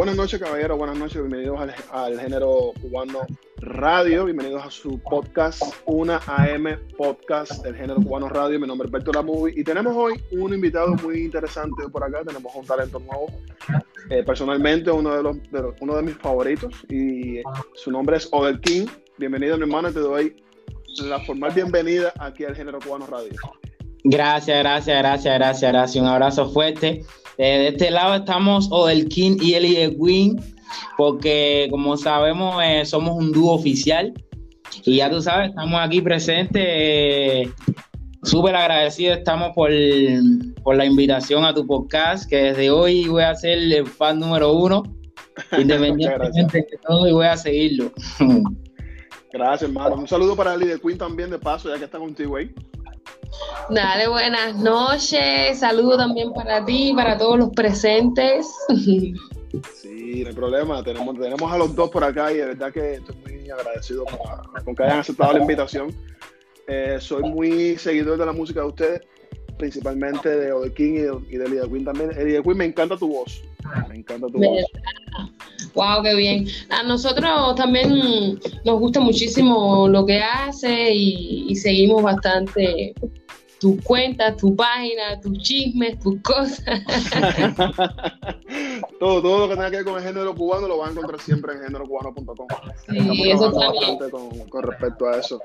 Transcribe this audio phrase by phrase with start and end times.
[0.00, 0.78] Buenas noches, caballeros.
[0.78, 1.20] Buenas noches.
[1.20, 1.60] Bienvenidos
[1.92, 3.18] al, género cubano
[3.58, 4.24] radio.
[4.24, 8.58] Bienvenidos a su podcast, una AM podcast del género cubano radio.
[8.58, 12.24] Mi nombre es Berto Lamubi y tenemos hoy un invitado muy interesante por acá.
[12.24, 13.26] Tenemos un talento nuevo.
[14.08, 15.36] Eh, personalmente, uno de, los,
[15.80, 17.42] uno de mis favoritos y
[17.74, 18.86] su nombre es Odell King.
[19.18, 19.92] Bienvenido, mi hermano.
[19.92, 20.34] Te doy
[21.02, 23.32] la formal bienvenida aquí al género cubano radio.
[24.02, 26.02] Gracias, gracias, gracias, gracias, gracias.
[26.02, 27.04] Un abrazo fuerte.
[27.42, 30.36] Eh, de este lado estamos Odell King y Eli Wing,
[30.98, 34.12] porque como sabemos eh, somos un dúo oficial.
[34.84, 36.62] Y ya tú sabes, estamos aquí presentes.
[36.62, 37.50] Eh,
[38.24, 39.70] Súper agradecido estamos por,
[40.62, 44.52] por, la invitación a tu podcast, que desde hoy voy a ser el fan número
[44.52, 44.82] uno,
[45.58, 47.90] independientemente de todo, y voy a seguirlo.
[49.32, 49.94] Gracias, hermano.
[49.94, 52.52] Un saludo para Eli de Queen también, de paso, ya que está contigo ahí.
[53.68, 55.58] Dale, buenas noches.
[55.58, 58.46] Saludo también para ti, para todos los presentes.
[59.74, 60.82] Sí, no hay problema.
[60.82, 64.04] Tenemos, tenemos a los dos por acá y de verdad que estoy muy agradecido
[64.64, 65.94] con, que hayan aceptado la invitación.
[66.66, 69.00] Eh, soy muy seguidor de la música de ustedes,
[69.58, 72.10] principalmente de Ode King y de, Lidia Queen también.
[72.10, 73.42] Lidia Queen, me encanta tu voz.
[73.88, 74.64] Me encanta tu voz.
[75.74, 76.46] Wow, qué bien.
[76.70, 82.94] A nosotros también nos gusta muchísimo lo que hace y, y seguimos bastante
[83.60, 86.64] tus cuentas, tu página, tus chismes, tus cosas.
[88.98, 91.20] todo, todo lo que tenga que ver con el género cubano lo van a encontrar
[91.20, 92.48] siempre en génerocubano.com.
[92.88, 93.98] Sí, eso también.
[94.10, 95.42] Con, con, respecto a eso.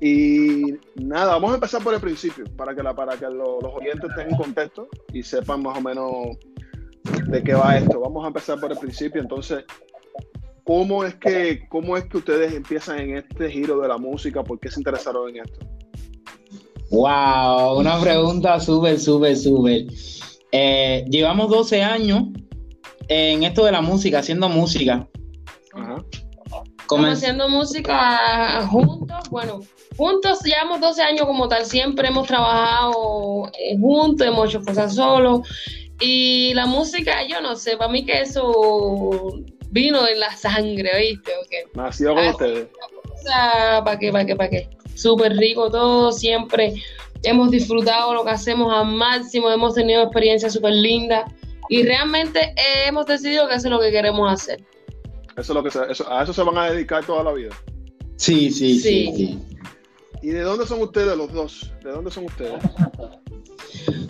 [0.00, 4.10] Y nada, vamos a empezar por el principio, para que, la, para que los oyentes
[4.18, 6.36] en contexto y sepan más o menos
[7.34, 8.00] de qué va esto.
[8.00, 9.20] Vamos a empezar por el principio.
[9.20, 9.64] Entonces,
[10.62, 14.42] ¿cómo es que, cómo es que ustedes empiezan en este giro de la música?
[14.42, 15.66] ¿Por qué se interesaron en esto?
[16.90, 19.86] Wow, una pregunta súper, súper, súper.
[20.52, 22.24] Eh, llevamos 12 años
[23.08, 25.08] en esto de la música, haciendo música.
[25.74, 25.96] Ajá.
[27.08, 29.60] haciendo música juntos, bueno,
[29.96, 35.48] juntos llevamos 12 años como tal, siempre hemos trabajado eh, juntos, hemos hecho cosas solos.
[36.00, 41.32] Y la música, yo no sé, para mí que eso vino en la sangre, ¿viste?
[41.74, 42.68] Nació con ustedes.
[43.84, 44.68] ¿Para qué, para qué, para qué?
[44.94, 46.74] súper rico todo, siempre
[47.22, 51.30] hemos disfrutado lo que hacemos al máximo, hemos tenido experiencias súper lindas
[51.68, 52.54] y realmente
[52.86, 54.64] hemos decidido que eso es lo que queremos hacer.
[55.36, 57.50] Eso es lo que se, a eso se van a dedicar toda la vida.
[58.16, 59.38] Sí, sí, sí,
[60.22, 61.72] ¿Y de dónde son ustedes los dos?
[61.82, 62.62] ¿De dónde son ustedes?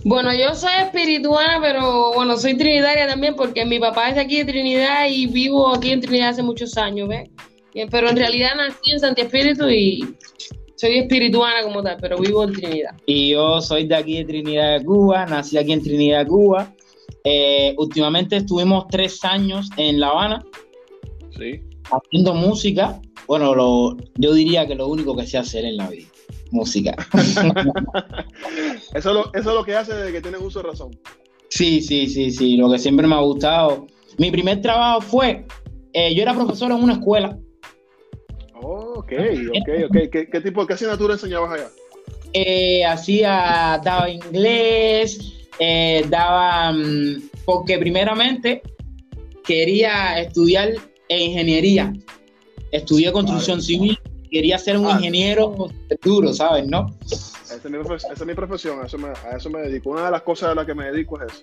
[0.05, 4.37] Bueno, yo soy espirituana, pero bueno, soy trinitaria también porque mi papá es de aquí
[4.39, 7.31] de Trinidad y vivo aquí en Trinidad hace muchos años, ¿ves?
[7.91, 10.15] Pero en realidad nací en Santi Espíritu y
[10.77, 12.95] soy espirituana como tal, pero vivo en Trinidad.
[13.07, 16.75] Y yo soy de aquí de Trinidad de Cuba, nací aquí en Trinidad de Cuba.
[17.25, 20.45] Eh, últimamente estuvimos tres años en La Habana.
[21.39, 21.63] Sí.
[21.91, 23.01] Haciendo música.
[23.27, 26.09] Bueno, lo, yo diría que lo único que sé hacer en la vida.
[26.55, 26.95] Música.
[28.95, 30.91] eso, es lo, eso es lo que hace de que tienes uso de razón.
[31.51, 32.57] Sí, sí, sí, sí.
[32.57, 33.87] Lo que siempre me ha gustado.
[34.19, 35.47] Mi primer trabajo fue,
[35.93, 37.37] eh, yo era profesor en una escuela
[38.65, 39.13] ok,
[39.61, 39.97] ok, ok.
[40.11, 41.69] ¿Qué, tipo, qué asignatura enseñabas allá?
[42.33, 45.19] Eh, hacía, daba inglés,
[45.59, 48.63] eh, daba, mm, porque primeramente
[49.45, 50.75] quería estudiar
[51.09, 51.93] ingeniería.
[52.73, 53.99] Estudié construcción civil,
[54.34, 54.91] quería ser un ah.
[54.97, 55.55] ingeniero
[56.03, 56.67] duro, ¿sabes?
[56.67, 56.91] ¿No?
[57.06, 59.91] Esa es, mi, profesión, a eso, me, a eso me dedico.
[59.91, 61.43] Una de las cosas a las que me dedico es eso.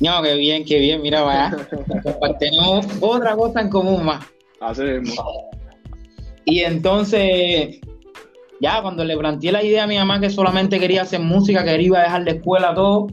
[0.00, 1.68] No, qué bien, qué bien, mira, vaya.
[2.40, 4.24] Tenemos otra cosa en común más.
[4.60, 5.50] Así mismo.
[6.46, 7.80] Y entonces,
[8.60, 11.82] ya cuando le planteé la idea a mi mamá que solamente quería hacer música, que
[11.82, 13.08] iba a dejar de escuela todo,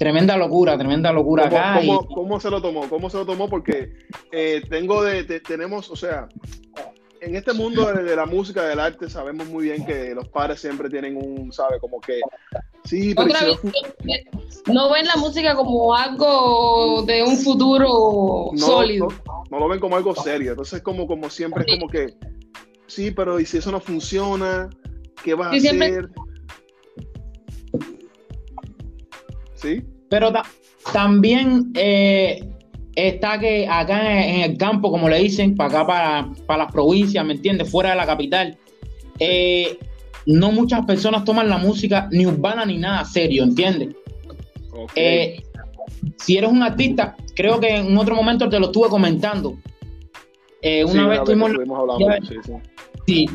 [0.00, 1.80] tremenda locura, tremenda locura acá.
[2.12, 2.88] ¿cómo, se lo tomó?
[2.88, 3.48] ¿Cómo se lo tomó?
[3.48, 3.92] Porque
[4.32, 6.26] eh, tengo de, tenemos, o sea,
[7.26, 10.88] en este mundo de, la música, del arte, sabemos muy bien que los padres siempre
[10.88, 11.80] tienen un, ¿sabe?
[11.80, 12.20] Como que,
[12.84, 13.58] sí, pero
[14.72, 19.08] no ven la música como algo de un futuro sólido.
[19.50, 20.52] No, lo ven como algo serio.
[20.52, 22.14] Entonces, como, como siempre es como que,
[22.86, 24.70] sí, pero ¿y si eso no funciona?
[25.24, 26.08] ¿Qué vas a hacer?
[29.54, 29.84] ¿Sí?
[30.08, 30.32] Pero
[30.92, 32.55] también eh,
[32.96, 37.34] está que acá en, el campo, como le dicen, para acá, para, las provincias, ¿me
[37.34, 37.70] entiendes?
[37.70, 38.56] Fuera de la capital,
[39.18, 39.78] eh,
[40.24, 43.94] no muchas personas toman la música ni urbana ni nada serio, ¿entiendes?
[44.94, 45.42] Eh,
[46.16, 49.56] si eres un artista, creo que en otro momento te lo estuve comentando.
[50.62, 52.52] Eh, una vez sí, sí.
[53.06, 53.28] sí,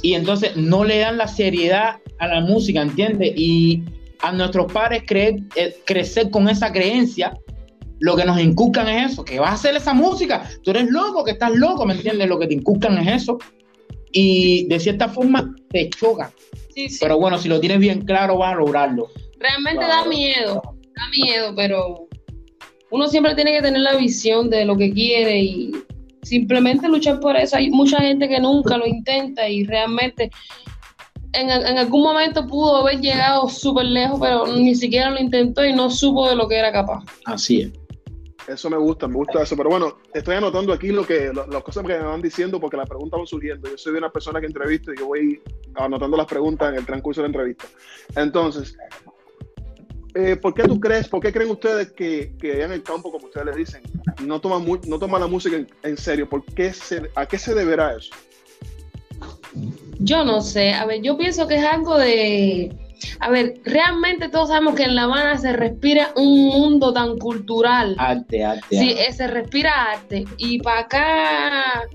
[0.00, 3.32] y entonces no le dan la seriedad a la música, ¿entiendes?
[3.36, 3.84] Y
[4.20, 5.42] a nuestros padres creer,
[5.84, 7.34] crecer con esa creencia
[8.02, 11.22] lo que nos inculcan es eso, que vas a hacer esa música, tú eres loco,
[11.22, 12.28] que estás loco, ¿me entiendes?
[12.28, 13.38] Lo que te inculcan es eso.
[14.10, 16.32] Y de cierta forma te choca.
[16.74, 16.98] Sí, sí.
[17.00, 19.06] Pero bueno, si lo tienes bien claro, vas a lograrlo.
[19.38, 20.60] Realmente da miedo,
[20.96, 22.08] da miedo, pero
[22.90, 25.70] uno siempre tiene que tener la visión de lo que quiere y
[26.22, 27.56] simplemente luchar por eso.
[27.56, 30.32] Hay mucha gente que nunca lo intenta y realmente
[31.34, 35.90] en, algún momento pudo haber llegado súper lejos, pero ni siquiera lo intentó y no
[35.90, 37.04] supo de lo que era capaz.
[37.24, 37.81] Así es.
[38.48, 39.56] Eso me gusta, me gusta eso.
[39.56, 42.88] Pero bueno, estoy anotando aquí lo que, las cosas que me van diciendo porque las
[42.88, 43.70] preguntas van surgiendo.
[43.70, 45.42] Yo soy una persona que entrevisto y yo voy
[45.74, 47.66] anotando las preguntas en el transcurso de la entrevista.
[48.16, 48.76] Entonces,
[50.14, 53.26] eh, ¿por qué tú crees, por qué creen ustedes que, que en el campo, como
[53.26, 53.82] ustedes le dicen,
[54.22, 56.28] no toman, no toma la música en, serio?
[56.28, 58.12] ¿Por qué se, ¿A qué se deberá eso?
[59.98, 62.76] Yo no sé, a ver, yo pienso que es algo de,
[63.20, 67.94] a ver, realmente todos sabemos que en La Habana se respira un mundo tan cultural.
[67.98, 68.66] Arte, arte.
[68.70, 70.24] Sí, se respira arte.
[70.38, 71.88] Y para acá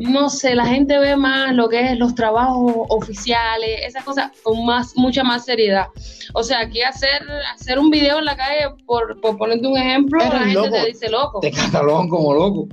[0.00, 4.64] no sé, la gente ve más lo que es los trabajos oficiales, esas cosas con
[4.64, 5.86] más, mucha más seriedad.
[6.32, 7.22] O sea, aquí hacer,
[7.54, 11.10] hacer un video en la calle, por, por ponerte un ejemplo, la gente te dice
[11.10, 11.40] loco.
[11.40, 12.68] Te catalogan como loco.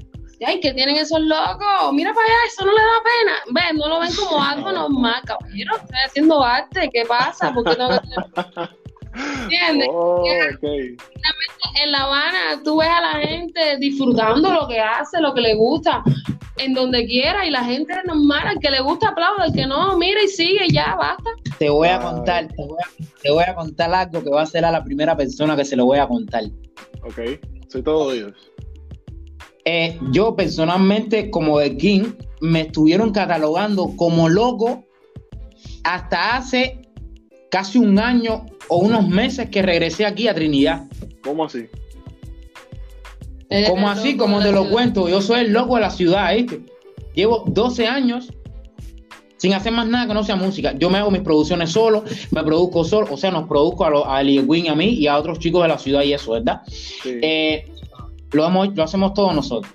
[0.45, 3.61] Ay, que tienen esos locos, mira para allá, eso no le da pena.
[3.61, 7.53] Ven, no lo ven como algo normal, caballero, estoy haciendo arte, ¿qué pasa?
[7.53, 8.77] ¿Por qué tengo que
[9.43, 9.87] ¿Entiendes?
[9.91, 10.23] Oh,
[11.81, 15.55] en La Habana tú ves a la gente disfrutando lo que hace, lo que le
[15.55, 16.03] gusta
[16.57, 19.65] en donde quiera y la gente es normal, al que le gusta aplaude, al que
[19.65, 21.29] no, mira y sigue, ya, basta.
[21.57, 22.47] Te voy a contar,
[23.21, 25.75] te voy a, contar algo que va a ser a la primera persona que se
[25.75, 26.43] lo voy a contar.
[27.03, 28.33] Ok, soy todo Dios.
[29.69, 34.85] Eh, yo personalmente, como de King, me estuvieron catalogando como loco
[35.83, 36.79] hasta hace
[37.51, 40.85] casi un año o unos meses que regresé aquí a Trinidad.
[41.21, 41.65] ¿Cómo así?
[43.67, 46.61] Como así, como te lo cuento, yo soy el loco de la ciudad, ¿viste?
[47.13, 48.31] Llevo 12 años
[49.35, 50.75] sin hacer más nada que no sea música.
[50.79, 54.23] Yo me hago mis producciones solo, me produzco solo, o sea, nos produzco a, a
[54.23, 56.61] Wing, a mí y a otros chicos de la ciudad y eso, ¿verdad?
[57.03, 57.65] Eh,
[58.31, 59.73] lo, lo hacemos todos nosotros.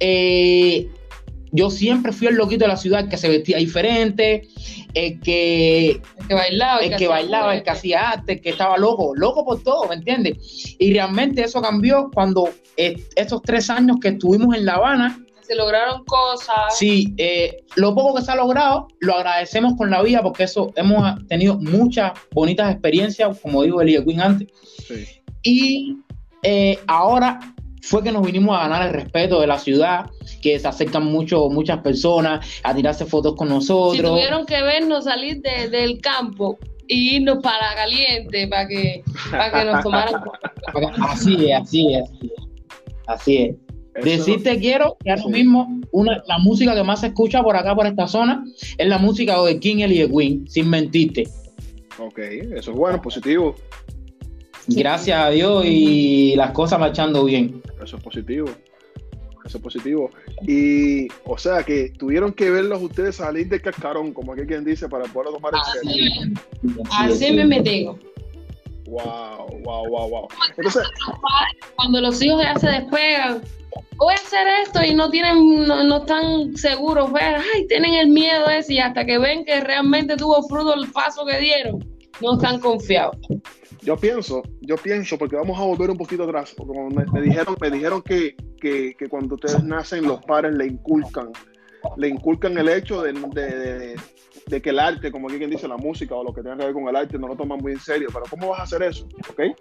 [0.00, 0.88] Eh,
[1.56, 4.48] yo siempre fui el loquito de la ciudad que se vestía diferente,
[4.92, 9.14] el que, que bailaba, el, que, bailaba, el que hacía arte, el que estaba loco,
[9.14, 10.74] loco por todo, ¿me entiendes?
[10.80, 15.24] Y realmente eso cambió cuando eh, estos tres años que estuvimos en La Habana.
[15.42, 16.76] Se lograron cosas.
[16.76, 20.72] Sí, eh, lo poco que se ha logrado, lo agradecemos con la vida porque eso
[20.74, 24.48] hemos tenido muchas bonitas experiencias, como dijo Elie Quinn antes.
[24.88, 25.06] Sí.
[25.44, 25.96] Y
[26.42, 27.53] eh, ahora
[27.84, 30.10] fue que nos vinimos a ganar el respeto de la ciudad,
[30.40, 33.96] que se acercan mucho, muchas personas a tirarse fotos con nosotros.
[33.96, 36.58] Si tuvieron que vernos salir del campo
[36.88, 40.14] e irnos para caliente para que, para que nos tomaran.
[41.08, 42.10] así es, así es,
[43.06, 43.56] así es.
[44.02, 47.86] Decirte quiero que ahora mismo una, la música que más se escucha por acá, por
[47.86, 48.44] esta zona,
[48.76, 51.24] es la música de King y de Queen, sin mentirte.
[51.98, 53.54] Ok, eso es bueno, positivo.
[54.66, 57.62] Gracias a Dios y las cosas marchando bien.
[57.84, 58.50] Eso es positivo.
[59.44, 60.10] Eso es positivo.
[60.46, 64.88] Y, o sea, que tuvieron que verlos ustedes salir del cascarón, como aquí quien dice,
[64.88, 66.40] para poder tomar el serio.
[66.90, 67.84] Así me metí.
[68.86, 70.28] Wow, wow, wow, wow.
[70.56, 70.82] Entonces,
[71.76, 73.42] cuando los hijos ya se despegan,
[73.96, 78.48] voy a hacer esto y no tienen, no, están seguros, ver, ay, tienen el miedo
[78.48, 81.84] ese y hasta que ven que realmente tuvo fruto el paso que dieron,
[82.20, 83.16] no están confiados.
[83.84, 86.72] Yo pienso, yo pienso, porque vamos a volver un poquito atrás, porque
[87.12, 91.30] me, dijeron, me dijeron que, que, que, cuando ustedes nacen los padres le inculcan,
[91.98, 93.96] le inculcan el hecho de, de,
[94.46, 96.64] de, que el arte, como aquí quien dice la música o lo que tenga que
[96.64, 98.08] ver con el arte, no lo toman muy en serio.
[98.10, 99.06] Pero ¿cómo vas a hacer eso?
[99.30, 99.52] ¿Okay?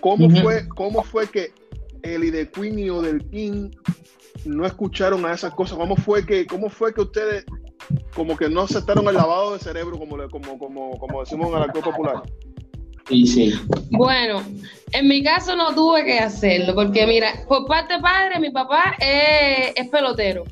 [0.00, 1.52] ¿Cómo, fue, ¿Cómo fue que
[2.02, 3.70] el y de Queen o del King
[4.46, 5.76] no escucharon a esas cosas?
[5.76, 7.44] ¿Cómo fue que, cómo fue que ustedes
[8.14, 11.62] como que no aceptaron el lavado de cerebro, como, como, como, como decimos en el
[11.64, 12.22] actor popular?
[13.10, 13.52] Sí,
[13.90, 14.42] Bueno,
[14.92, 18.96] en mi caso no tuve que hacerlo, porque mira, por parte de padre, mi papá
[19.00, 20.44] es, pelotero,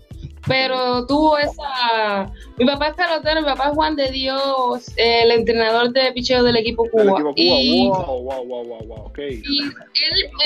[0.46, 2.32] pero tuvo esa...
[2.56, 6.56] Mi papá es pelotero, mi papá es Juan de Dios, el entrenador de picheo del
[6.56, 7.32] equipo Cuba.
[7.36, 9.40] Y, wow, wow, wow, wow, okay.
[9.48, 9.72] y él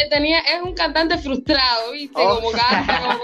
[0.00, 2.20] eh, tenía, es un cantante frustrado, ¿viste?
[2.20, 2.36] Oh.
[2.36, 3.18] Como canta,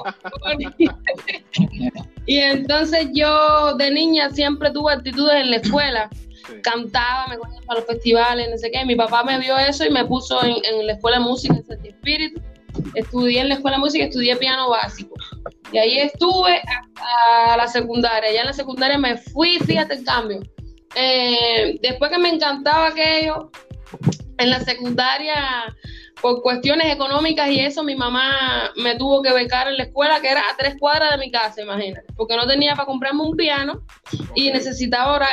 [2.29, 6.11] y entonces yo de niña siempre tuve actitudes en la escuela
[6.63, 8.85] cantaba, me cogía para los festivales, no sé qué.
[8.85, 11.89] Mi papá me vio eso y me puso en, la escuela de música en Santi
[11.89, 12.41] Espíritu.
[12.95, 15.15] Estudié en la escuela de música, estudié piano básico.
[15.73, 18.33] Y ahí estuve hasta la secundaria.
[18.33, 20.41] Ya en la secundaria me fui, fíjate el cambio.
[20.95, 23.51] Eh, después que me encantaba aquello,
[24.39, 25.75] en la secundaria
[26.21, 30.31] por cuestiones económicas y eso, mi mamá me tuvo que becar en la escuela, que
[30.31, 33.83] era a tres cuadras de mi casa, imagínate, porque no tenía para comprarme un piano
[34.35, 35.29] y necesitaba ahora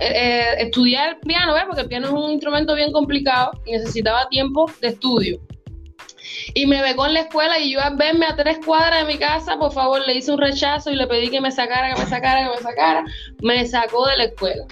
[0.00, 1.64] eh, eh, estudiar piano, ¿ves?
[1.66, 5.40] porque el piano es un instrumento bien complicado y necesitaba tiempo de estudio.
[6.54, 9.18] Y me becó en la escuela y yo al verme a tres cuadras de mi
[9.18, 12.06] casa, por favor, le hice un rechazo y le pedí que me sacara, que me
[12.08, 13.04] sacara, que me sacara.
[13.40, 14.66] Me sacó de la escuela.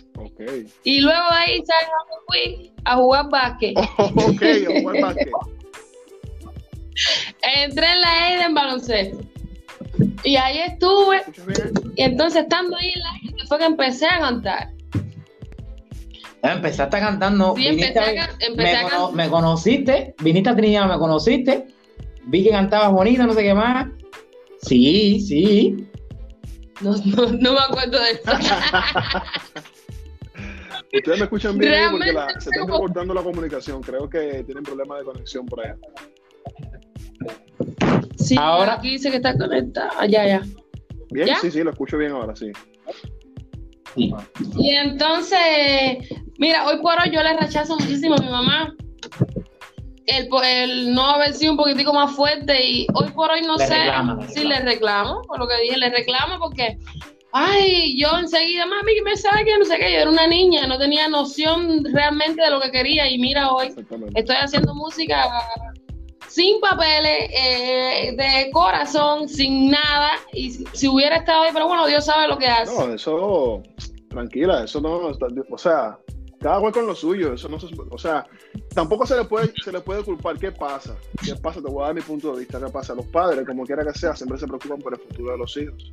[0.85, 1.89] Y luego de ahí, ¿sabes?
[2.09, 3.77] Me fui a jugar básquet.
[3.99, 5.31] ok, a jugar básquet.
[7.43, 9.19] Entré en la EIDE en baloncesto.
[10.25, 11.23] Y ahí estuve.
[11.97, 14.71] Y entonces, estando ahí en la EIDE, fue que empecé a cantar.
[16.43, 17.55] Empezaste cantando.
[17.57, 18.77] Sí, empecé a, empecé
[19.13, 21.67] me, me, conociste, viniste a Trinidad, me conociste,
[22.25, 23.89] vi que cantabas bonito, no sé qué más.
[24.63, 25.87] Sí, sí.
[26.81, 28.33] No, no, no me acuerdo de eso.
[30.93, 33.81] Ustedes me escuchan bien porque se está cortando la comunicación.
[33.81, 35.77] Creo que tienen problemas de conexión por allá.
[38.17, 39.91] Sí, ahora aquí dice que está conectada.
[39.99, 40.43] Ah, ya, ya.
[41.11, 42.51] Bien, sí, sí, lo escucho bien ahora, sí.
[43.97, 45.99] Y entonces,
[46.41, 48.75] mira, hoy por hoy yo le rechazo muchísimo a mi mamá.
[50.07, 53.93] El, el, no haber sido un poquitico más fuerte y hoy por hoy no sé
[54.29, 56.79] si le reclamo, por lo que dije, le reclamo porque,
[57.33, 60.79] ay, yo enseguida, mami, que me saque, no sé qué, yo era una niña, no
[60.79, 63.73] tenía noción realmente de lo que quería y mira hoy,
[64.17, 65.29] estoy haciendo música
[66.27, 70.13] sin papeles, eh, de corazón, sin nada.
[70.33, 72.73] Y si, hubiera estado ahí, pero bueno, Dios sabe lo que hace.
[72.73, 73.63] No, eso,
[74.09, 75.11] tranquila, eso no,
[75.51, 75.99] o sea,
[76.41, 77.59] cada cual con lo suyo, eso no
[77.91, 78.27] o sea,
[78.75, 80.39] tampoco se le puede, se le puede culpar.
[80.39, 80.97] ¿Qué pasa?
[81.23, 81.61] ¿Qué pasa?
[81.61, 82.59] Te voy a dar mi punto de vista.
[82.59, 82.95] ¿Qué pasa?
[82.95, 85.91] Los padres, como quiera que sea, siempre se preocupan por el futuro de los hijos.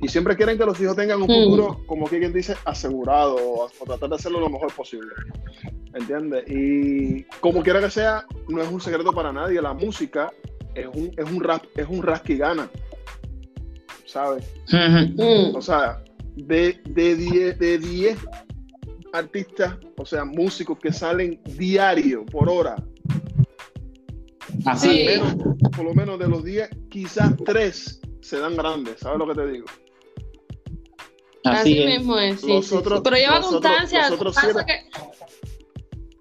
[0.00, 1.44] Y siempre quieren que los hijos tengan un hmm.
[1.44, 5.12] futuro, como quien dice, asegurado o, o tratar de hacerlo lo mejor posible.
[5.94, 6.44] ¿entiendes?
[6.48, 10.32] Y como quiera que sea, no es un secreto para nadie, la música
[10.74, 12.70] es un, es un, rap, es un gana,
[14.06, 14.48] ¿sabes?
[15.54, 16.02] o sea,
[16.36, 18.18] de 10 de diez
[19.12, 22.76] artistas, o sea, músicos que salen diario, por hora,
[24.64, 25.06] Así
[25.76, 29.46] por lo menos de los 10, quizás 3 se dan grandes, ¿sabes lo que te
[29.46, 29.66] digo?
[31.44, 34.10] Así, mismo es, sí, Pero lleva constancia.
[34.66, 34.89] que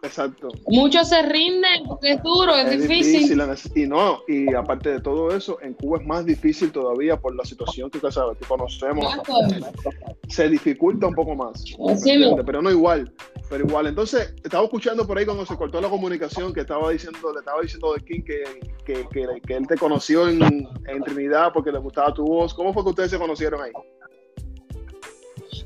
[0.09, 0.49] Exacto.
[0.67, 3.39] Muchos se rinden porque es duro, es, difícil.
[3.75, 7.45] Y no, y aparte de todo eso, en Cuba es más difícil todavía por la
[7.45, 9.05] situación que usted sabe, que conocemos.
[10.27, 11.63] Se dificulta un poco más.
[12.45, 13.13] pero no igual.
[13.49, 13.87] Pero igual.
[13.87, 17.61] Entonces, estaba escuchando por ahí cuando se cortó la comunicación que estaba diciendo, le estaba
[17.61, 18.43] diciendo de King que,
[18.85, 19.07] que,
[19.41, 22.53] que, él te conoció en, en Trinidad porque le gustaba tu voz.
[22.53, 23.71] ¿Cómo fue que ustedes se conocieron ahí?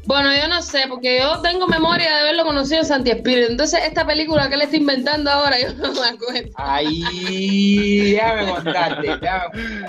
[0.06, 3.52] Bueno, yo no sé, porque yo tengo memoria de haberlo conocido en Santi Espíritu.
[3.52, 6.50] Entonces, esta película que él está inventando ahora, yo no me acuerdo.
[6.56, 9.86] Ay, déjame contarte, déjame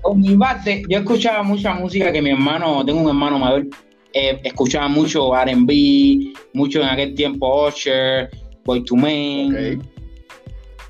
[0.00, 3.66] Con mi bate, yo escuchaba mucha música que mi hermano, tengo un hermano mayor,
[4.12, 8.30] eh, escuchaba mucho RB, mucho en aquel tiempo Usher,
[8.64, 9.82] Boy to Men.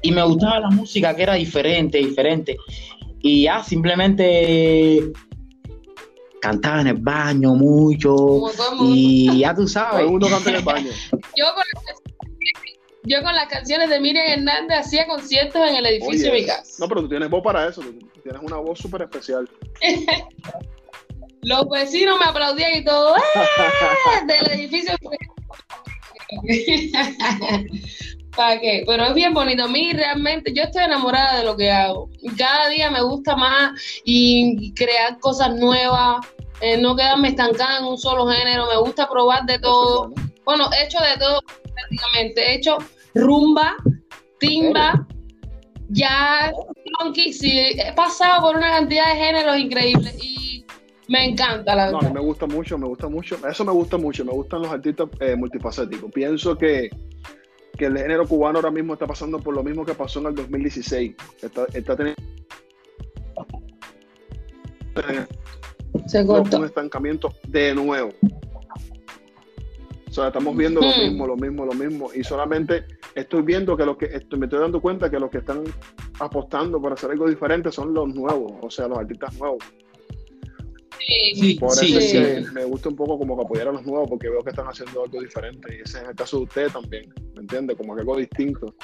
[0.02, 2.56] Y me gustaba la música que era diferente, diferente.
[3.22, 5.12] Y ya simplemente
[6.42, 8.16] cantaba en el baño mucho.
[8.80, 10.06] Y ya tú sabes.
[10.10, 10.90] Uno canta en el baño.
[13.04, 16.74] Yo con, las canciones de Miriam Hernández hacía conciertos en el edificio de mi casa.
[16.78, 17.80] No, pero tú tienes voz para eso.
[18.22, 19.48] tienes una voz súper especial.
[21.42, 23.16] Los vecinos me aplaudían y todo.
[23.16, 23.20] ¡Eh!
[24.26, 24.94] Del edificio.
[28.36, 28.84] ¿Para qué?
[28.86, 29.64] Pero es bien bonito.
[29.64, 32.08] A mí realmente, yo estoy enamorada de lo que hago.
[32.38, 33.72] Cada día me gusta más
[34.04, 36.26] y crear cosas nuevas,
[36.60, 38.66] eh, no quedarme estancada en un solo género.
[38.66, 40.12] Me gusta probar de todo.
[40.44, 41.42] Bueno, he hecho de todo
[41.74, 42.40] prácticamente.
[42.40, 42.78] He hecho
[43.14, 43.76] rumba,
[44.38, 45.06] timba,
[45.90, 46.52] jazz,
[46.98, 47.32] funky.
[47.32, 50.64] Sí, he pasado por una cantidad de géneros increíbles y
[51.08, 52.00] me encanta la verdad.
[52.00, 53.36] No, me gusta mucho, me gusta mucho.
[53.46, 54.24] Eso me gusta mucho.
[54.24, 56.10] Me gustan los artistas eh, multifacéticos.
[56.10, 56.88] Pienso que
[57.82, 60.36] que el género cubano ahora mismo está pasando por lo mismo que pasó en el
[60.36, 61.16] 2016.
[61.42, 62.14] Está, teniendo
[66.58, 68.10] un estancamiento de nuevo.
[70.08, 71.00] O sea, estamos viendo lo hmm.
[71.00, 72.10] mismo, lo mismo, lo mismo.
[72.14, 72.84] Y solamente
[73.16, 75.64] estoy viendo que lo que estoy, me estoy dando cuenta que los que están
[76.20, 79.58] apostando para hacer algo diferente son los nuevos, o sea, los artistas nuevos.
[81.58, 84.28] Por eso es que me gusta un poco como que apoyar a los nuevos porque
[84.28, 85.76] veo que están haciendo algo diferente.
[85.76, 87.76] Y ese es el caso de usted también, ¿me entiende?
[87.76, 88.74] Como que algo distinto.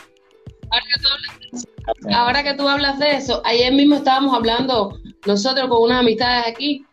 [2.12, 6.84] Ahora que, tú hablas, de eso, ayer mismo estábamos hablando nosotros con unas amistades aquí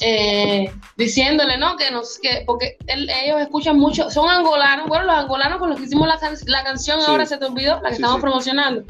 [0.00, 1.76] eh, diciéndole, ¿no?
[1.76, 5.86] Que nos, que, porque ellos escuchan mucho, son angolanos, bueno, los angolanos con los que
[5.86, 8.84] hicimos la, la canción, ahora se te olvidó, la que estamos promocionando.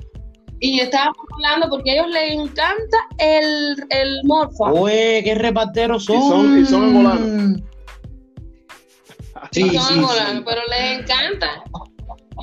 [0.64, 4.72] Y estábamos hablando porque a ellos les encanta el, el morfa.
[4.72, 6.16] Uy, qué reparteros son.
[6.16, 7.62] Y son, y son angolanos.
[9.50, 11.64] Sí, son angolanos, pero les encanta.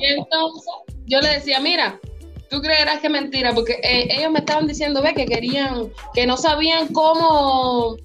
[0.02, 0.72] Y entonces
[1.06, 1.98] yo le decía, mira,
[2.50, 6.26] tú creerás que es mentira, porque eh, ellos me estaban diciendo, ve, que querían, que
[6.26, 7.96] no sabían cómo,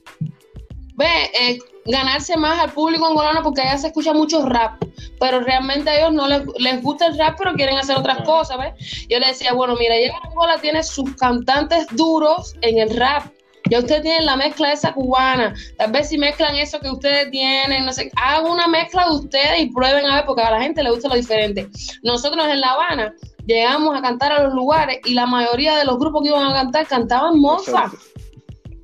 [0.95, 4.83] ve, eh, ganarse más al público angolano porque allá se escucha mucho rap,
[5.19, 8.57] pero realmente a ellos no les, les gusta el rap, pero quieren hacer otras cosas,
[8.57, 9.07] ¿ves?
[9.07, 13.25] Yo le decía, bueno, mira, ya Angola tiene sus cantantes duros en el rap,
[13.69, 15.55] ya ustedes tienen la mezcla esa cubana.
[15.77, 19.59] Tal vez si mezclan eso que ustedes tienen, no sé, hagan una mezcla de ustedes
[19.59, 21.67] y prueben a ver, porque a la gente le gusta lo diferente.
[22.03, 23.13] Nosotros en La Habana
[23.47, 26.53] llegamos a cantar a los lugares y la mayoría de los grupos que iban a
[26.53, 27.91] cantar cantaban mofa.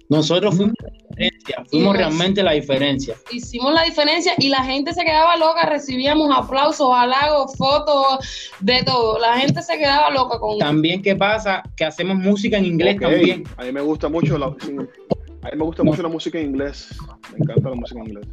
[0.10, 0.74] Nosotros fuimos
[1.26, 3.16] diferencia, fuimos realmente la diferencia.
[3.32, 9.20] Hicimos la diferencia y la gente se quedaba loca, recibíamos aplausos, halagos, fotos, de todo.
[9.20, 13.44] La gente se quedaba loca con También qué pasa que hacemos música en inglés también.
[13.58, 16.90] A mí me gusta mucho la, a mí me gusta mucho la música en inglés.
[17.32, 18.28] Me encanta la música en inglés.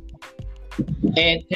[1.16, 1.46] Eh,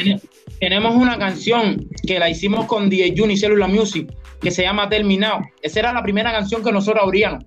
[0.59, 5.41] tenemos una canción que la hicimos con DJ Juni Cellular Music que se llama Terminado.
[5.63, 7.45] Esa era la primera canción que nosotros abríamos.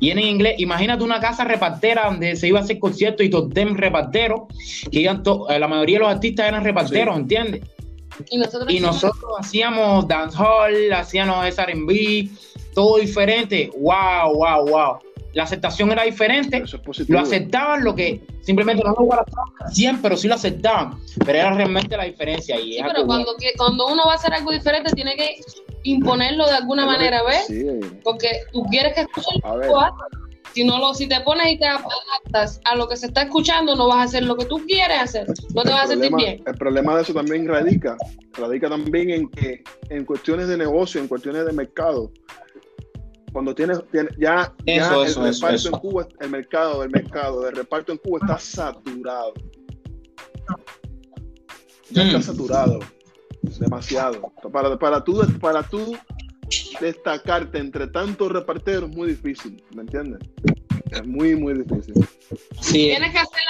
[0.00, 3.50] Y en inglés, imagínate una casa repartera donde se iba a hacer conciertos y todos
[3.50, 4.42] dem reparteros,
[4.90, 7.62] que iban eh, la mayoría de los artistas eran reparteros, ¿entiendes?
[8.30, 12.30] Y nosotros, y nosotros hacíamos dancehall, hacíamos R&B,
[12.74, 13.70] todo diferente.
[13.78, 14.98] Wow, wow, wow
[15.36, 16.64] la aceptación era diferente,
[17.08, 21.94] lo aceptaban lo que simplemente no lo siempre, pero sí lo aceptaban, pero era realmente
[21.94, 22.58] la diferencia.
[22.58, 25.36] Y sí, pero cuando, cuando uno va a hacer algo diferente tiene que
[25.90, 27.46] imponerlo de alguna manera, ¿ves?
[28.02, 29.40] Porque tú quieres que escuchen
[30.56, 33.76] si no lo, si te pones y te adaptas a lo que se está escuchando,
[33.76, 36.42] no vas a hacer lo que tú quieres hacer, no te vas a sentir bien.
[36.46, 37.94] El problema de eso también radica,
[38.32, 42.10] radica también en que en cuestiones de negocio, en cuestiones de mercado,
[43.34, 43.82] cuando tienes,
[44.16, 49.34] ya, el reparto en Cuba, el mercado del mercado de reparto en Cuba está saturado.
[51.90, 52.22] Ya está mm.
[52.22, 52.80] saturado.
[53.58, 54.32] Demasiado.
[54.52, 55.96] Para, para, tú, para tú
[56.80, 60.20] destacarte entre tantos reparteros es muy difícil, ¿me entiendes?
[60.90, 61.94] Es muy, muy difícil.
[62.70, 63.42] Tienes que hacer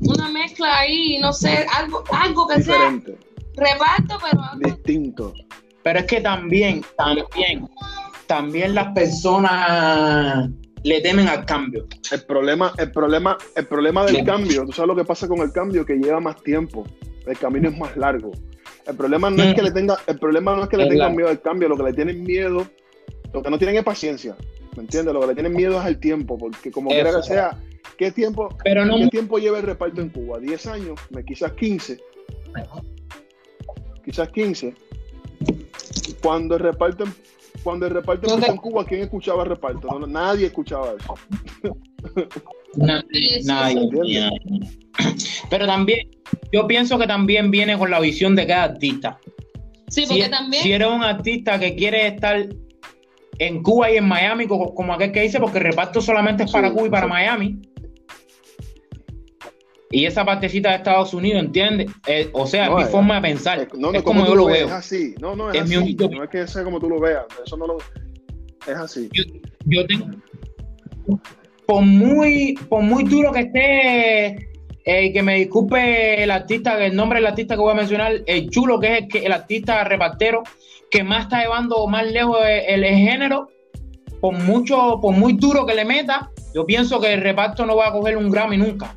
[0.00, 3.16] una mezcla ahí, no sé, algo, algo que Diferente.
[3.18, 4.42] sea reparto, pero
[4.74, 5.34] distinto.
[5.82, 7.68] Pero es que también, también,
[8.26, 10.50] también las personas
[10.82, 11.86] le temen al cambio.
[12.10, 15.52] El problema, el problema, el problema del cambio, tú sabes lo que pasa con el
[15.52, 16.84] cambio, que lleva más tiempo,
[17.26, 18.32] el camino es más largo.
[18.86, 21.28] El problema no es que le tenga, el problema no es que le tengan miedo
[21.28, 22.66] al cambio, lo que le tienen miedo,
[23.32, 24.36] lo que no tienen es paciencia,
[24.76, 25.12] ¿me entiendes?
[25.12, 27.58] Lo que le tienen miedo es el tiempo, porque como quiera que sea,
[27.98, 30.38] ¿qué tiempo, ¿qué tiempo lleva el reparto en Cuba?
[30.38, 31.00] ¿10 años?
[31.26, 31.98] Quizás 15.
[34.04, 34.74] Quizás 15.
[36.22, 37.04] Cuando el reparto
[37.64, 39.98] cuando el reparto empezó en Cuba, ¿quién escuchaba el reparto?
[40.06, 41.14] nadie escuchaba eso.
[42.76, 44.30] nadie,
[45.50, 46.08] Pero también,
[46.52, 49.18] yo pienso que también viene con la visión de cada artista.
[49.88, 50.62] Sí, porque también.
[50.62, 52.48] Si eres un artista que quiere estar
[53.38, 56.72] en Cuba y en Miami, como, aquel que dice, porque el reparto solamente es para
[56.72, 57.58] Cuba y para Miami.
[59.90, 61.90] Y esa partecita de Estados Unidos, ¿entiendes?
[62.06, 63.60] Eh, o sea, es mi forma de pensar.
[63.60, 64.66] Es, no, no, como, yo lo veo.
[64.66, 65.14] Es así.
[65.20, 65.94] No, no, es, así.
[65.94, 67.24] no es que sea como tú lo veas.
[67.44, 67.78] Eso no lo.
[68.66, 69.08] Es así.
[69.64, 70.06] Yo, tengo.
[71.66, 74.48] Por muy, por muy duro que esté,
[74.84, 78.50] eh, que me disculpe el artista, el nombre del artista que voy a mencionar, el
[78.50, 80.42] chulo, que es el, que, el artista repartero
[80.90, 83.50] que más está llevando más lejos el, el, género,
[84.20, 87.88] por mucho, por muy duro que le meta, yo pienso que el reparto no va
[87.88, 88.96] a coger un Grammy nunca.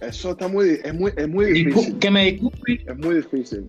[0.00, 1.98] Eso está muy, es muy, es muy difícil.
[1.98, 2.80] Que me disculpen.
[2.86, 3.66] Es muy difícil.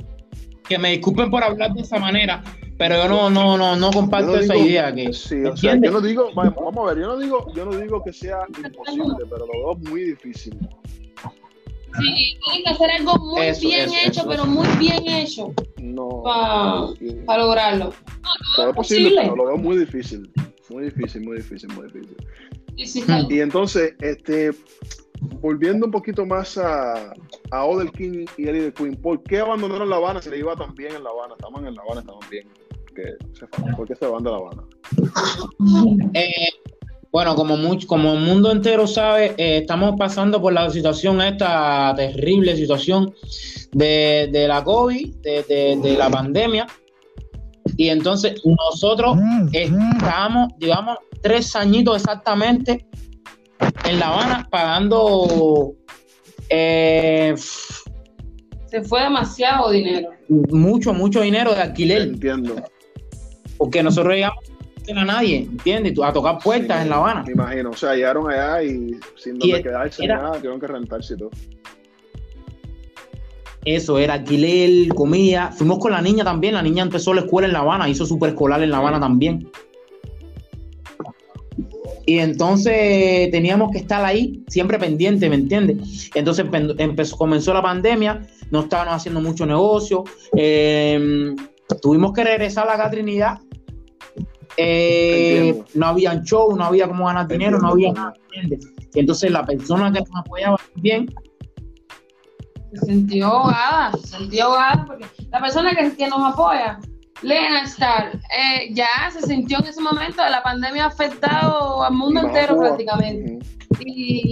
[0.68, 2.42] Que me disculpen por hablar de esa manera,
[2.82, 4.92] pero yo no, no, no, no comparto esa idea.
[4.92, 7.78] Que, sí, o sea, yo no digo, vamos a ver, yo no digo, yo no
[7.78, 10.58] digo que sea imposible, pero lo veo muy difícil.
[12.00, 15.54] Sí, tiene que hacer algo muy bien hecho, pero muy bien hecho.
[15.78, 16.24] No.
[16.24, 17.94] Para lograrlo.
[18.58, 20.32] No, es posible, pero lo veo muy difícil.
[20.70, 23.28] Muy difícil, muy difícil, muy difícil.
[23.30, 24.52] y entonces, este,
[25.40, 27.14] volviendo un poquito más a,
[27.52, 30.20] a Odell King y Eddie de Queen, ¿por qué abandonaron La Habana?
[30.20, 32.48] Se le iba tan bien en La Habana, estaban en La Habana, estaban bien.
[33.76, 34.64] ¿Por qué se van de La Habana?
[36.14, 36.50] Eh,
[37.12, 42.56] bueno, como, como el mundo entero sabe, eh, estamos pasando por la situación, esta terrible
[42.56, 43.14] situación
[43.74, 45.44] de, de la COVID, de,
[45.82, 46.68] de, la pandemia.
[47.76, 49.18] Y entonces nosotros
[49.52, 52.86] estamos, digamos, tres añitos exactamente
[53.86, 55.74] en La Habana pagando...
[56.50, 57.34] Eh,
[58.68, 60.12] Se fue demasiado dinero.
[60.30, 62.04] Mucho, mucho dinero de alquiler.
[62.04, 62.56] Entiendo.
[63.62, 64.44] Porque nosotros llegamos
[64.90, 65.94] a nadie, ¿entiendes?
[66.04, 67.24] A tocar puertas en La Habana.
[67.28, 71.14] Me imagino, o sea, llegaron allá y sin donde quedarse era, nada, tuvieron que rentarse
[71.14, 71.30] y todo.
[73.64, 75.52] Eso era alquiler, comida.
[75.52, 76.56] Fuimos con la niña también.
[76.56, 79.48] La niña empezó la escuela en La Habana, hizo superescolar en La Habana también.
[82.08, 86.10] Y entonces teníamos que estar ahí, siempre pendiente, ¿me entiendes?
[86.16, 86.48] Entonces
[86.80, 90.04] empezó, comenzó la pandemia, no estábamos haciendo mucho negocio.
[90.34, 91.36] Em,
[91.80, 93.38] tuvimos que regresar a la Trinidad.
[94.58, 98.14] Eh, no había show, no había cómo ganar dinero, no había nada.
[98.34, 98.68] ¿entiendes?
[98.94, 101.08] entonces la persona que nos apoyaba bien
[102.74, 106.80] se sintió ahogada, se sintió ahogada porque la persona que, que nos apoya,
[107.22, 112.22] Lena Star, eh, ya se sintió en ese momento, la pandemia ha afectado al mundo
[112.22, 113.40] entero prácticamente.
[113.80, 114.31] Y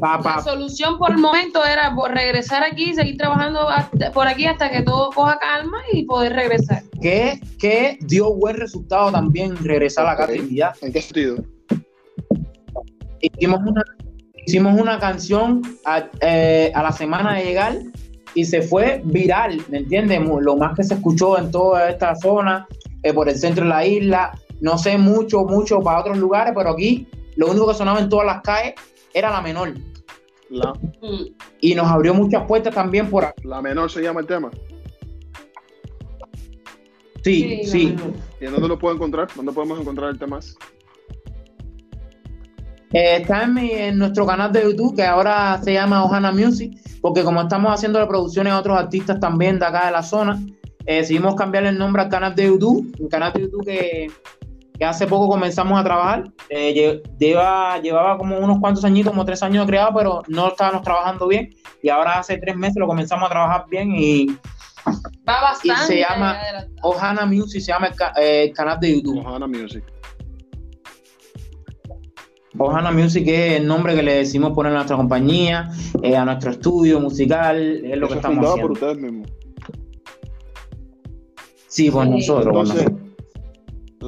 [0.00, 3.68] la solución por el momento era regresar aquí, seguir trabajando
[4.12, 6.82] por aquí hasta que todo coja calma y poder regresar.
[7.00, 10.74] Que, que dio buen resultado también regresar a la actividad.
[10.82, 11.44] ¿En qué sentido?
[13.20, 13.82] Hicimos una
[14.46, 15.62] hicimos una canción
[16.20, 17.78] eh, a, la semana de llegar
[18.34, 20.20] y se fue viral, ¿me entiendes?
[20.40, 22.66] Lo más que se escuchó en toda esta zona,
[23.02, 26.70] eh, por el centro de la isla, no sé mucho, mucho para otros lugares, pero
[26.70, 28.74] aquí lo único que sonaba en todas las calles
[29.14, 29.74] era la menor.
[30.48, 30.72] La.
[31.60, 33.46] Y nos abrió muchas puertas también por aquí.
[33.46, 34.50] La menor se llama el tema.
[37.22, 37.96] Sí, sí.
[38.40, 39.28] ¿Y en dónde lo puedo encontrar?
[39.34, 40.40] ¿Dónde podemos encontrar el tema?
[42.92, 47.42] Eh, está en, nuestro canal de YouTube que ahora se llama Ohana Music, porque como
[47.42, 50.40] estamos haciendo producciones a otros artistas también de acá de la zona,
[50.86, 54.10] eh, decidimos cambiarle el nombre al canal de YouTube, un canal de YouTube que,
[54.84, 56.24] hace poco comenzamos a trabajar.
[56.48, 61.28] Eh, lleva, llevaba como unos cuantos añitos, como tres años creado, pero no estábamos trabajando
[61.28, 61.50] bien.
[61.82, 64.26] Y ahora hace tres meses lo comenzamos a trabajar bien y,
[65.28, 66.38] Va bastante y se llama
[66.82, 69.18] Ohana Music, se llama el, canal de YouTube.
[69.18, 69.84] Ohana Music.
[72.58, 75.70] Ohana Music es el nombre que le decimos poner a nuestra compañía,
[76.02, 78.62] eh, a nuestro estudio musical, es lo que estamos haciendo.
[78.62, 79.28] por ustedes mismos.
[81.68, 82.70] Sí, por nosotros.
[82.70, 82.99] Entonces,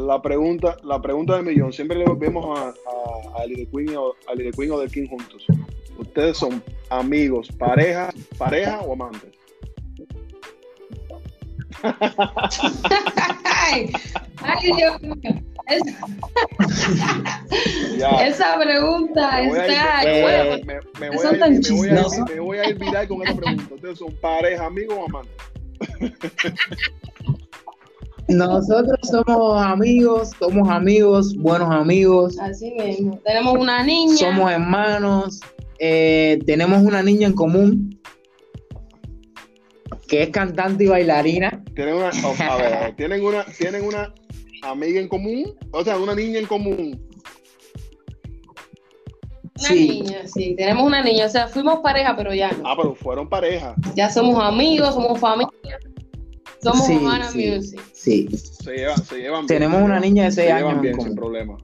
[0.06, 4.34] la pregunta, la pregunta de millón, siempre le vemos a, a, a Queen o, a
[4.56, 5.46] Queen o The King juntos.
[5.98, 9.30] ¿Ustedes son amigos, pareja, pareja o amantes?
[13.44, 13.90] ay,
[14.42, 15.42] ay, Dios mío.
[18.20, 20.02] Esa pregunta está.
[20.98, 21.60] me, voy a ir,
[22.28, 23.74] me, voy a ir, viral con esa pregunta.
[23.74, 25.32] ¿Ustedes son pareja, amigos o amantes?
[28.32, 32.38] Nosotros somos amigos, somos amigos, buenos amigos.
[32.38, 33.20] Así mismo.
[33.24, 34.16] Tenemos una niña.
[34.16, 35.40] Somos hermanos.
[35.78, 38.00] Eh, tenemos una niña en común
[40.08, 41.62] que es cantante y bailarina.
[41.74, 44.12] Tienen una, a ver, tienen una, tienen una
[44.62, 47.08] amiga en común, o sea, una niña en común.
[49.58, 53.28] Una niña, sí, tenemos una niña, o sea, fuimos pareja, pero ya Ah, pero fueron
[53.28, 53.74] pareja.
[53.94, 55.50] Ya somos amigos, somos familia.
[56.62, 57.80] Somos sí, Music.
[57.92, 58.28] Sí.
[58.30, 60.68] Se llevan, se llevan Tenemos una niña de 6 se años.
[60.68, 61.56] Llevan bien, sin problema.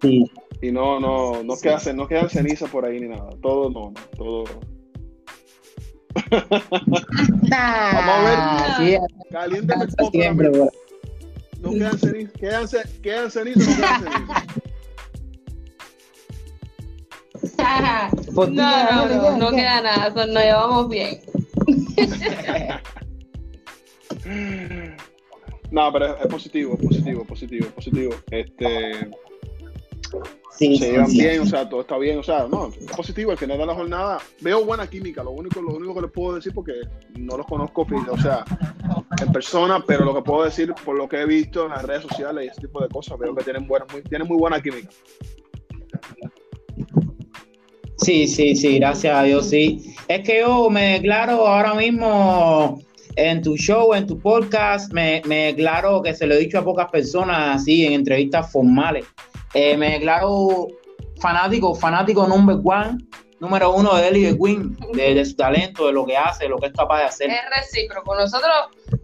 [0.00, 0.30] Sí.
[0.62, 3.28] Y no, no, no, quedan, no quedan cenizas por ahí ni nada.
[3.42, 4.44] Todo, no, todo.
[6.30, 7.04] Vamos
[7.50, 8.98] a ver.
[8.98, 8.98] Sí,
[9.30, 10.50] Caliente el siempre,
[11.60, 12.66] no quedan cenizas, quedan,
[13.02, 14.46] quedan cenizas, no quedan cenizas.
[18.34, 21.20] no, no, no, no queda nada, nos llevamos bien.
[25.70, 28.14] no, pero es, positivo, es positivo, positivo, positivo.
[28.30, 29.08] Este,
[30.56, 33.38] sí, se llevan bien, o sea, todo está bien, o sea, no, es positivo, al
[33.38, 36.52] final de la jornada veo buena química, lo único, lo único que les puedo decir
[36.52, 36.72] porque
[37.18, 38.44] no los conozco, o sea,
[39.20, 42.02] en persona, pero lo que puedo decir por lo que he visto en las redes
[42.02, 44.88] sociales y ese tipo de cosas, veo que tienen buena, muy, tienen muy buena química.
[47.96, 49.94] Sí, sí, sí, gracias a Dios, sí.
[50.08, 52.80] Es que yo me declaro ahora mismo
[53.20, 56.64] en tu show, en tu podcast, me, me declaro que se lo he dicho a
[56.64, 59.04] pocas personas así en entrevistas formales.
[59.52, 60.68] Eh, me declaro
[61.20, 62.98] fanático, fanático number one
[63.40, 66.50] número uno de él y de Queen, de, su talento, de lo que hace, de
[66.50, 67.30] lo que es capaz de hacer.
[67.30, 68.14] Es recíproco.
[68.14, 68.52] Nosotros,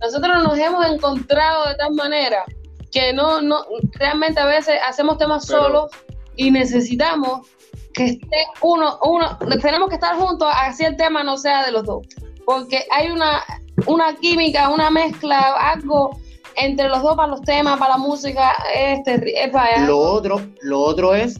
[0.00, 2.44] nosotros nos hemos encontrado de tal manera
[2.92, 5.90] que no, no, realmente a veces hacemos temas solos
[6.37, 7.48] y necesitamos
[7.94, 11.85] que esté uno, uno, tenemos que estar juntos, así el tema no sea de los
[11.85, 12.07] dos.
[12.44, 13.42] Porque hay una,
[13.87, 16.18] una química, una mezcla, algo
[16.57, 20.81] entre los dos para los temas, para la música, este, es para Lo otro, lo
[20.81, 21.38] otro es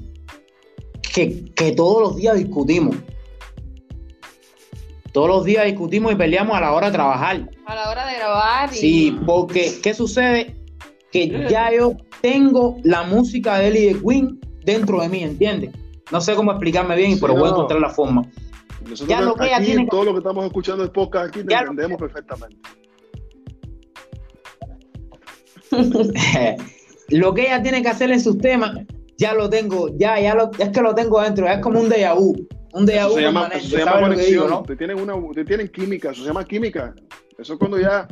[1.15, 2.97] que, que todos los días discutimos.
[5.13, 7.49] Todos los días discutimos y peleamos a la hora de trabajar.
[7.65, 8.69] A la hora de grabar.
[8.71, 10.55] Sí, porque ¿qué sucede?
[11.11, 15.71] Que ya yo tengo la música de Ellie de Queen dentro de mí, ¿entiendes?
[16.13, 18.23] No sé cómo explicarme bien, pero voy a encontrar la forma.
[19.07, 19.87] Ya lo que aquí, tiene...
[19.89, 22.57] todo lo que estamos escuchando el podcast aquí, te entendemos perfectamente.
[27.09, 28.77] lo que ella tiene que hacer en sus temas,
[29.19, 32.15] ya lo tengo, ya, ya lo, es que lo tengo dentro, es como un déjà
[32.15, 32.35] vu.
[32.73, 33.15] Un déjà vu.
[33.15, 34.63] Se llama, se llama conexión, ¿no?
[34.63, 36.95] te, tienen una, te tienen química, eso se llama química.
[37.39, 38.07] Eso es cuando ya,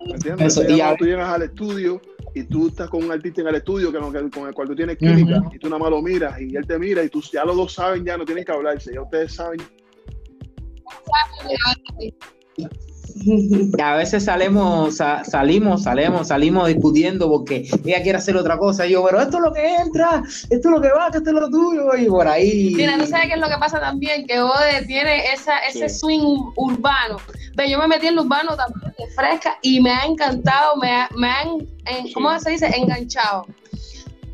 [0.00, 0.56] ¿entiendes?
[0.56, 2.00] Eso, ya, tú llegas al estudio
[2.34, 3.98] y tú estás con un artista en el estudio que,
[4.30, 6.78] con el cual tú tienes química y tú nada más lo miras y él te
[6.78, 9.60] mira y tú ya los dos saben ya, no tienen que hablarse, ya ustedes saben.
[13.82, 18.86] a veces salimos, salimos, salimos, salimos discutiendo porque ella quiere hacer otra cosa.
[18.86, 21.34] Y yo, pero esto es lo que entra, esto es lo que va, esto es
[21.34, 22.72] lo tuyo, y por ahí.
[22.74, 26.52] Mira, tú sabes qué es lo que pasa también, que Ode tiene esa, ese swing
[26.56, 27.16] urbano.
[27.56, 31.28] Pero yo me metí en lo urbano también fresca y me ha encantado, me, me
[31.28, 31.48] han,
[32.14, 32.66] ¿cómo se dice?
[32.66, 33.46] Enganchado.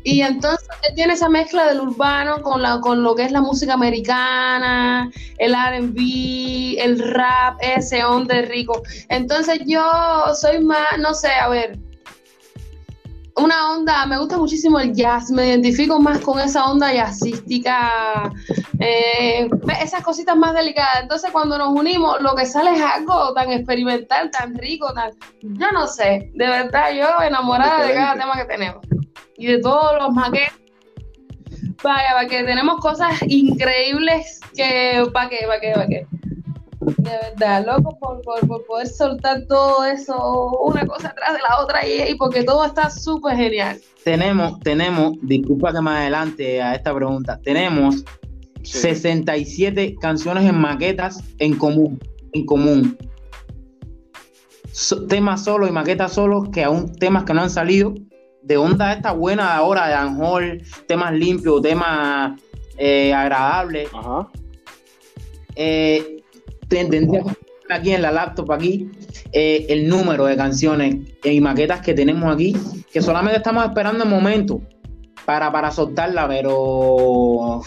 [0.07, 3.41] Y entonces él tiene esa mezcla del urbano con, la, con lo que es la
[3.41, 8.81] música americana, el RB, el rap, ese onda rico.
[9.09, 9.83] Entonces yo
[10.33, 11.77] soy más, no sé, a ver,
[13.35, 18.31] una onda, me gusta muchísimo el jazz, me identifico más con esa onda jazzística,
[18.79, 19.49] eh,
[19.83, 21.01] esas cositas más delicadas.
[21.01, 25.69] Entonces cuando nos unimos, lo que sale es algo tan experimental, tan rico, tan, yo
[25.73, 28.87] no sé, de verdad, yo enamorada de cada tema que tenemos
[29.37, 30.53] y de todos los maquetes.
[31.83, 36.07] Vaya, para que tenemos cosas increíbles que, para qué, para qué, para qué.
[36.79, 41.85] De verdad, loco por, por, poder soltar todo eso, una cosa atrás de la otra
[41.85, 43.79] y, porque todo está súper genial.
[44.03, 48.05] Tenemos, tenemos, disculpa que más adelante a esta pregunta, tenemos
[48.63, 51.99] 67 canciones en maquetas en común,
[52.33, 52.97] en común.
[55.09, 57.95] temas solo y maquetas solo, que aún temas que no han salido,
[58.47, 62.39] de onda esta buena ahora de Anjol, temas limpios, temas
[62.77, 63.89] eh, agradables.
[63.93, 64.29] Ajá.
[65.55, 66.23] Eh,
[66.69, 67.23] tendría
[67.69, 68.89] aquí en la laptop aquí
[69.33, 72.55] eh, el número de canciones y maquetas que tenemos aquí,
[72.91, 74.61] que solamente estamos esperando el momento
[75.25, 77.61] para, para soltarla, pero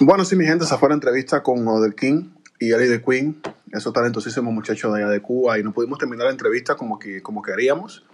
[0.00, 2.30] Bueno, sí, mi gente, esa fue la entrevista con Odell King
[2.60, 3.40] y Ellie de Queen
[3.72, 7.22] esos talentosísimos muchachos de allá de Cuba, y no pudimos terminar la entrevista como, que,
[7.22, 8.04] como queríamos,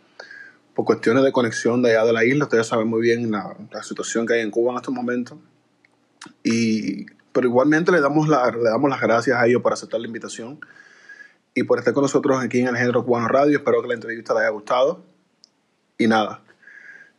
[0.74, 2.44] por cuestiones de conexión de allá de la isla.
[2.44, 5.38] Ustedes saben muy bien la, situación que hay en Cuba en estos momentos.
[6.42, 10.06] Y, pero igualmente le damos, la, le damos las gracias a ellos por aceptar la
[10.06, 10.60] invitación
[11.54, 13.58] y por estar con nosotros aquí en el Género Cubano Radio.
[13.58, 15.04] Espero que la entrevista les haya gustado.
[15.96, 16.42] Y nada,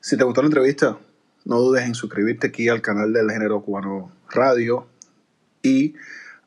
[0.02, 0.98] si te gustó la entrevista,
[1.46, 4.88] no dudes en suscribirte aquí al canal del Género Cubano Radio
[5.62, 5.96] y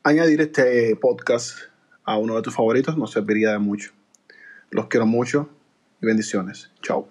[0.03, 1.68] añadir este podcast
[2.09, 3.91] a uno de tus favoritos nos serviría de mucho.
[4.71, 5.47] Los quiero mucho
[6.01, 6.71] y bendiciones.
[6.81, 7.07] Chao.